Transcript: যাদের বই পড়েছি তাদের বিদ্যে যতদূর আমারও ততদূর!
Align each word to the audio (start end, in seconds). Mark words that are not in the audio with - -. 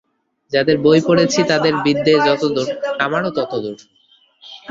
যাদের 0.51 0.77
বই 0.77 0.99
পড়েছি 1.07 1.39
তাদের 1.51 1.73
বিদ্যে 1.85 2.13
যতদূর 2.27 2.67
আমারও 2.99 3.29
ততদূর! 3.37 3.77